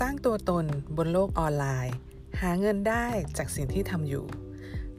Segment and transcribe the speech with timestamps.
[0.00, 1.94] สร้างตัวตนบนโลกออนไลน์
[2.40, 3.06] หาเงินได้
[3.38, 4.24] จากสิ่งที่ทำอยู่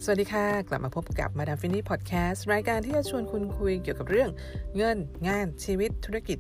[0.04, 4.30] สวัสดีค่ะ กลับมาพบกับมาดามฟินนี่พอดแคสต์รายการที่จะชวนคุณคุยเกี่ยวกับเรื่อง
[4.78, 4.98] เงิน
[5.28, 6.40] งานชีวิตธุรกิจ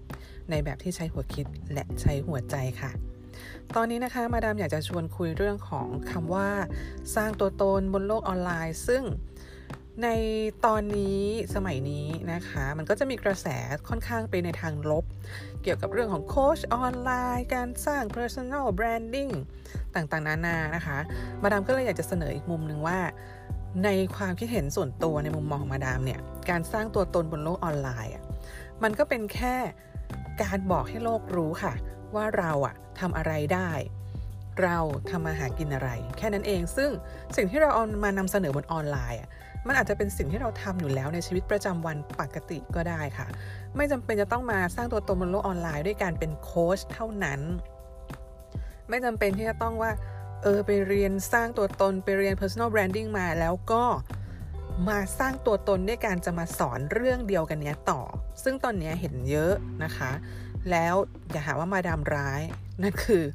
[0.49, 2.91] ในแบบที่ใช้หัวคิดและใช้หัวใจค่ะ
[3.75, 6.49] ตอนนี้นะคะมาดามอยากจะชวนคุยเรื่องของคำว่า
[7.15, 9.03] สร้างตัวตนบนโลกออนไลน์ ซึ่ง
[10.03, 10.07] ใน
[10.65, 11.21] ตอนนี้
[11.55, 13.47] สมัยนี้นะคะ มันก็จะมีกระแส
[13.89, 15.05] ค่อนข้างไปในทางลบ
[15.63, 19.33] เกี่ยวกับเรื่องของโค้ชออนไลน์การสร้าง personal branding
[19.95, 20.97] ต่างๆ นานานะคะ
[21.41, 22.99] มาดามก็เลยอยากจะเสนออีกมุมหนึ่งว่า
[23.83, 26.19] ในความคิดเห็นส่วนตัวในมุมมองของมาดามเนี่ย
[26.49, 28.23] การสร้างตัวตนบนโลกออนไลน์อะ
[28.83, 29.55] มันก็เป็นแค่
[30.43, 31.73] การบอกให้โลกรู้ค่ะ
[32.15, 33.71] ว่าเราอะทำอะไรได้
[34.61, 34.77] เรา
[35.09, 36.89] ทำมาหากินอะไร แค่นั้นเองซึ่ง
[37.35, 39.29] สิ่งที่เราเอามานำเสนอบนออนไลน์อะ
[39.67, 43.27] มันอาจจะเป็นสิ่งที่เราทำอยู่แล้วในชีวิตประจำวันปกติก็ได้ค่ะ
[43.75, 47.39] ไม่จำเป็นจะต้องมาสร้างตัวตนบนโลกออนไลน์ด้วยการเป็นโค้ชเท่านั้น
[48.89, 49.91] ไม่จำเป็นที่จะต้องว่า
[50.43, 53.83] เออไปเรียนสร้างตัวตนไปเรียน personal branding มาแล้วก็
[54.89, 58.01] มาสร้างตัวตนด้วยการจะมาสอนเรื่องเดียวกันเนี้ยต่อ
[58.43, 60.11] ซึ่งตอนนี้เห็นเยอะนะคะ
[60.71, 60.95] แล้ว
[61.31, 62.41] อย่าหาว่ามาดามร้าย
[62.81, 63.25] นั่นคือ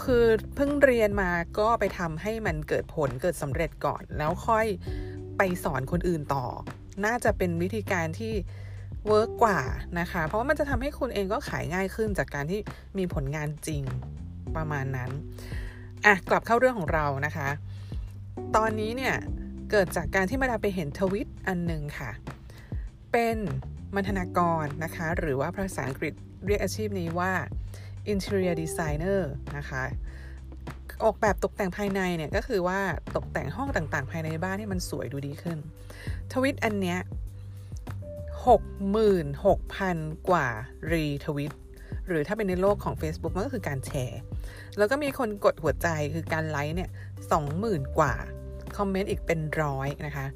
[0.00, 4.66] คือเพิ่งเรียนมาก็ไปทำให้มันเกิดผลเกิดสำเร็จก่อน แล้วค่อย
[5.38, 6.46] ไปสอนคนอื่นต่อ
[7.04, 8.32] น่าจะเป็นวิธีการที่
[9.06, 9.60] เวิร์กกว่า
[10.00, 12.60] นะคะ เพราะว่ามันจะทำให้คุณเองก็ขายง่ายขึ้นจากการที่
[12.98, 13.82] มีผลงานจริง
[14.56, 15.10] ประมาณนั้น
[16.04, 17.48] อะ กลับเข้าเรื่องของเรานะคะ
[18.56, 19.14] ตอนนี้เนี่ย
[19.70, 22.10] เกิดจากการที่มาดาไปเห็นทวิตอันหนึ่งค่ะ
[23.12, 23.36] เป็น
[23.94, 26.14] มัณนากรนะคะ หรือว่าภาษาอังกฤษ
[26.46, 27.32] เรียกอาชีพนี้ว่า
[28.12, 29.20] interior designer
[29.56, 29.82] นะคะ
[31.04, 32.80] ออกแบบตกแต่งภายในเนี่ยก็คือว่า
[33.16, 35.58] ตกแต่งห้องต่างๆ ภายในบ้านให้มันสวยดูดีขึ้น
[36.32, 36.98] ทวิตอันเนี้ย
[38.46, 39.96] หกหมื่นหกพัน
[40.28, 40.48] กว่า
[40.92, 41.52] retweet
[42.08, 44.20] หรือถ้าเป็นในโลกของ Facebook มันก็คือการแชร์
[44.78, 46.90] แล้วก็มีคนกดหัวใจคือการไลค์เนี่ย
[47.32, 48.14] สองหมื่นกว่า
[48.76, 50.26] คอมเมนต์อีกเป็นร้อยนะคะ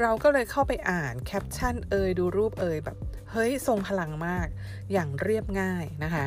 [0.00, 2.96] เราก็เลยเข้าไปอ่านแคปชั่นเอยดูรูปเอยแบบ
[3.32, 4.46] เฮ้ย ทรงพลังมาก
[4.92, 6.26] อย่างเรียบง่ายนะคะ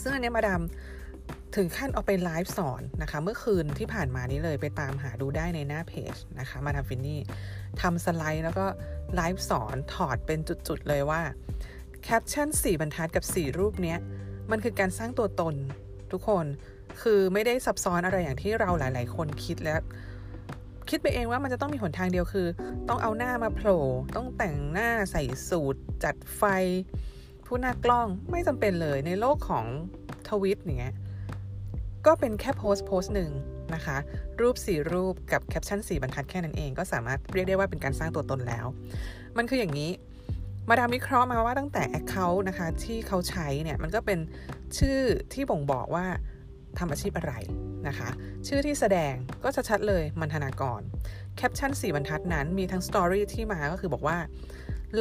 [0.00, 0.62] ซึ่งอันนี้มาดาม
[1.56, 7.20] ถึงขั้นเอาไปไลฟ์สอนนะคะ เมื่อคืนที่ผ่านมานี้เลยไปตามหาดูได้ในหน้าเพจนะคะ มาดามฟินนี่
[7.80, 8.66] ทำสไลด์แล้วก็
[9.14, 10.38] ไลฟ์สอนถอดเป็น
[10.68, 11.22] จุดๆเลยว่า
[12.02, 13.98] แคปชั่น4บรรทัดกับ 4 รูปเนี้ย
[14.50, 15.54] มันคือการสร้างตัวตน
[16.12, 16.46] ทุกคน
[17.02, 19.80] คือไม่ได้ซับซ้อนอะไรอย่างที่เราหลาย ๆ คนคิดแล้ว
[20.90, 22.46] คิดไปเองว่ามันจะต้องมีหนทางเดียวคือ
[22.88, 23.82] ต้องเอาหน้ามาโผล่
[24.16, 26.42] ต้องแต่งหน้าใส่สูตรจัดไฟ
[27.46, 29.66] ผู้หน้ากล้องไม่จำเป็นเลยในโลกของ
[30.28, 30.94] ทวิตอย่างเงี้ย
[32.06, 33.30] ก็เป็นแค่โพสต์โพสต์หนึ่ง
[33.74, 33.96] นะคะ
[34.40, 38.66] รูป 4 รูปกับแคปชั่น 4 บรรทัดแค่นั้นเองก็สามารถเรียกได้ว่าเป็นการสร้างตัวตนแล้ว
[39.36, 39.90] มันคืออย่างนี้
[40.68, 44.18] มาดามวิเคราะห์มาว่าตั้งแต่ Account นะคะที่เขาใช้เนี่ยมันก็เป็น
[44.78, 45.00] ชื่อ
[45.32, 46.06] ที่บ่งบอกว่า
[46.78, 47.34] ทำอาชีพอะไร
[47.88, 48.08] นะคะ
[48.48, 50.80] ชื่อที่แสดงก็ชัดเลยมัณฑนากร
[51.36, 54.18] แคปชั่น 4 บรรทัดนั้นมีทั้ง story ที่มาก็คือบอกว่า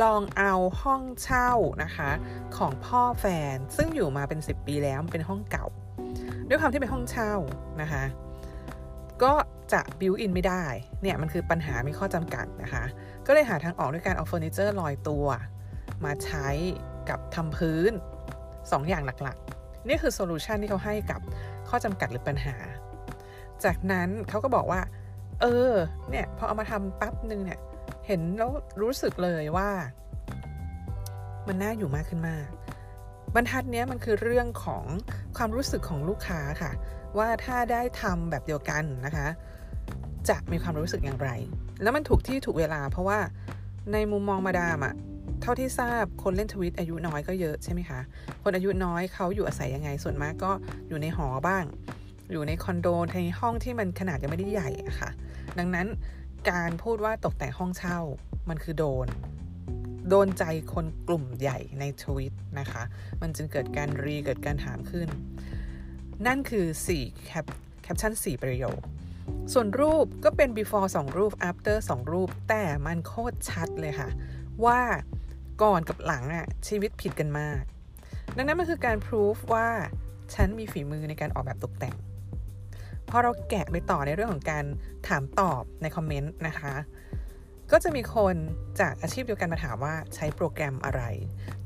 [0.01, 1.51] ลองเอาห้องเช่า
[1.83, 2.09] นะคะ
[2.57, 5.65] ของพ่อแฟนซึ่งอยู่มาเป็น 10 ปีแล้วเป็นห้องเก่า
[6.47, 7.33] ด้วยความที่เป็นห้องเช่า
[7.81, 8.03] นะคะ
[9.23, 9.33] ก็
[9.73, 10.65] จะ built-in ไม่ได้
[11.01, 12.83] เนี่ยมันคือปัญหามีข้อจำกัดนะคะ
[13.25, 15.25] ก็เลยหาทางออกด้วยการเอาเฟอร์นิเจอร์ลอยตัว
[16.05, 16.47] มาใช้
[17.09, 17.91] กับทำพื้น
[18.35, 21.21] 2 อย่างหลักๆ นี่คือ solution ที่เขาให้กับ
[21.69, 22.55] ข้อจำกัดหรือปัญหา
[23.63, 24.81] จากนั้นเขาก็บอกว่า
[25.41, 25.71] เออ
[26.09, 27.59] เนี่ยพอเอามาทำปั๊บนึงเนี่ย
[28.07, 29.69] เห็นแล้วรู้สึกเลยว่า
[31.47, 32.47] มันน่าอยู่มากขึ้นมาก
[33.35, 34.85] บรรทัดนี้มันคือเรื่องของ
[35.37, 36.71] ความรู้สึกของลูกค้าค่ะ
[37.17, 39.27] ว่าถ้าได้ทำแบบเดียวกันนะคะ
[40.29, 41.29] จะมีความรู้สึกอย่างไร
[41.81, 43.19] แล้วมันถูกที่ถูกเวลา เพราะว่า
[43.93, 44.93] ในมุมมองมาดามอะ
[45.41, 47.99] เท่าที่ทราบคนเล่นทวิตอายุน้อยก็เยอะใช่ไหมคะ
[48.43, 50.51] คนอายุน้อยเขาอยู่อาศัยยังไง ส่วนมากก็
[50.87, 51.63] อยู่ในหอบ้าง
[52.31, 55.09] อยู่ในคอนโดในห้องที่มันขนาดยังไม่ได้ใหญ่อะค่ะ
[55.59, 55.87] ดังนั้น
[56.51, 57.99] การพูดว่าตกแต่งห้องเช่า
[58.49, 59.07] มันคือโดน
[60.09, 60.43] โดนใจ
[60.73, 62.83] คนกลุ่มใหญ่ในทวิตนะคะ
[63.21, 65.07] มันจึงเกิดการรีเกิดการถามขึ้น
[66.27, 66.65] นั่นคือ
[66.95, 67.45] 4 cap
[67.83, 68.81] caption 4 ประโยค
[69.53, 74.09] ส่วนรูปก็เป็น before 2 รูป after 2 รูป แต่มันโคตรชัดเลยค่ะ
[74.65, 74.79] ว่า
[75.63, 77.61] ก่อนกับหลังอะชีวิตผิดกันมาก
[78.35, 79.67] ดังนั้นมันคือการพิสูจว่า
[80.33, 81.95] ฉันมีฝีมือในการออกแบบตกแต่ง
[83.09, 84.65] พอเราแกะไปต่อในเรื่องของการ
[85.07, 86.73] ถามตอบในคอมเมนต์นะคะ
[87.71, 88.35] ก็จะมีคน
[88.79, 91.01] จากอาชีพเดียวกันมาถามว่าใช้โปรแกรมอะไร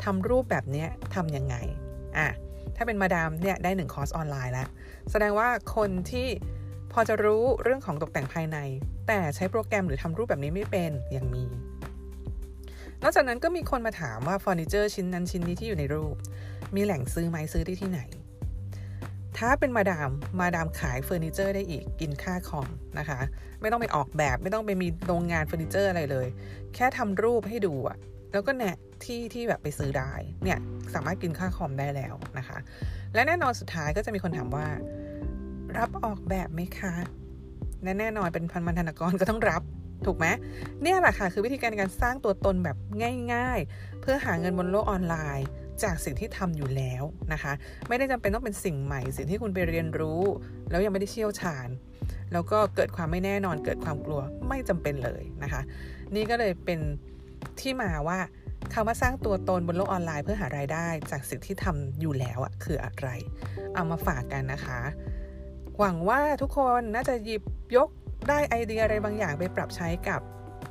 [0.04, 0.86] ทำรูปแบบนี้
[1.16, 1.56] ทำยังไง
[2.18, 2.28] อะ
[2.76, 4.68] ถ้าเป็นมาดามเนี่ยได้หนึ่งคอร์สออนไลน์แล้ว
[5.12, 6.28] แสดงว่าคนที่
[6.94, 8.58] พอจะรู้เรื่องของตกแต่งภายใน
[9.08, 11.46] แต่ใช้โปรแกรมหรือทำรูปแบบนี้ไม่เป็นยังมี
[13.04, 16.16] นอกจากนั้นก็มีคนมาถามว่าเฟอร์นิเจอร์ชิ้นนั้นชิ้นนี้ที่อยู่ในรูป
[16.76, 18.02] มีแหล่งซื้อไหมซื้อได้ที่ไหน
[19.44, 20.10] ถ้าเป็นมาดาม
[20.40, 22.68] มาดามขายเฟอร์นิเจอร์ได้อีกกินค่าคอม
[23.00, 23.20] นะคะ
[23.62, 26.28] ไม่ต้องไปออกแบบไม่ต้องไปมีโรงงานเฟอร์นิเจอร์อะไรเลย
[26.76, 27.98] แค่ทำรูปให้ดูอะ
[28.32, 30.12] แล้วก็เนี่ยที่ที่แบบไปซื้อได้
[30.44, 30.60] เนี่ย
[30.94, 32.58] สามารถกินค่าคอมได้แล้วนะคะ
[33.14, 34.68] และแน่นอนสุดท้ายก็จะมีคนถามว่า
[35.78, 36.94] รับออกแบบไหมคะ
[37.84, 39.62] แน่แน่นอนเป็นพันมันธนกรก็ต้องรับ
[40.06, 40.26] ถูกไหม
[40.82, 42.78] เนี่ยแหละค่ะคือวิธีการในการสร้างตัวตนแบบ
[43.34, 45.48] ง่าย ๆ เพื่อหาเงินบนโลกออนไลน์
[45.84, 47.04] จากสิ่งที่ทำอยู่แล้ว
[47.34, 47.54] นะคะ
[47.88, 50.22] ไม่ได้จำเป็นต้องเป็นสิ่งใหม่ สิ่งที่คุณไปเรียนรู้
[50.70, 51.68] แล้วยังไม่ได้เชี่ยวชาญ
[52.34, 55.62] แล้วก็เกิดความไม่แน่นอน เกิดความกลัวไม่จำเป็นเลยนะคะ
[56.16, 56.80] นี่ก็เลยเป็น
[57.60, 58.20] ที่มาว่า
[58.74, 63.08] คำว่าสร้างตัวตนบนโลกออนไลน์เพื่อหารายได้ จากสิ่งที่ทำอยู่แล้วอะคืออะไร
[63.74, 64.80] เอามาฝากกันนะคะ
[65.80, 67.44] หวังว่าทุกคนน่าจะหยิบ
[67.76, 67.90] ยก
[68.30, 70.22] ได้ไอเดียอะไรบางอย่างไปปรับใช้กับ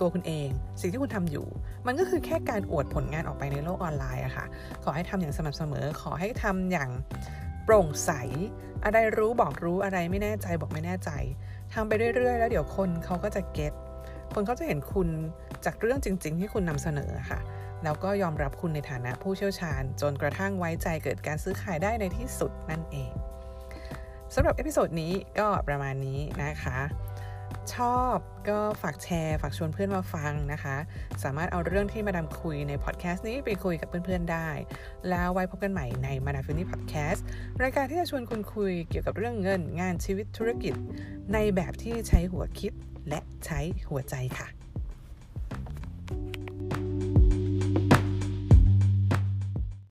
[0.02, 0.48] ตัวคุณเอง
[0.80, 1.46] สิ่งที่คุณทำอยู่
[1.86, 4.46] มันก็คือแค่การอวดผลงานออกไปในโลกออนไลน์อะค่ะ
[4.84, 6.90] ขอให้ทำอย่างสม่ำเสมอ ขอให้ทำอย่าง
[7.64, 8.10] โปร่งใส
[8.84, 11.10] อะไรรู้บอกรู้อะไรไม่แน่ใจบอกไม่แน่ใจ
[11.74, 13.72] ทำไปเรื่อยๆ แล้วเดี๋ยวคนเขาก็จะเก็ต
[14.34, 15.08] คนเขาจะเห็นคุณ
[15.64, 17.40] จากเรื่องจริง ๆ ที่คุณนำเสนอค่ะ
[17.84, 23.12] แล้วก็ยอมรับคุณในฐานะผู้เชี่ยวชาญ จนกระทั่งไว้ใจเกิดการซื้อขายได้ในที่สุดนั่นเอง
[24.34, 26.78] สำหรับ episode นี้ก็ประมาณนี้นะคะ
[27.74, 28.16] ชอบ
[28.48, 30.76] ก็ฝากแชร์ ฝากชวนเพื่อนมาฟังนะคะ
[31.22, 34.48] สามารถเอาเรื่องที่มาดามคุยในพอดแคสต์นี้ไปคุยกับเพื่อนๆได้
[35.08, 37.24] แล้วไว้พบกันใหม่ในมาดามฟินี่พอดแคสต์
[37.62, 40.74] รายการที่จะชวนคุณคุยเกี่ยวกับเรื่องเงิน งานชีวิตธุรกิจ
[41.32, 42.72] ในแบบที่ใช้หัวคิด
[43.08, 44.61] และใช้หัวใจค่ะ